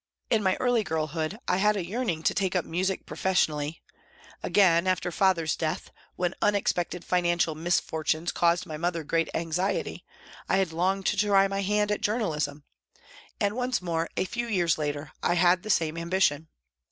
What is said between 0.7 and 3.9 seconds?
girlhood I had a yearning to take up music professionally;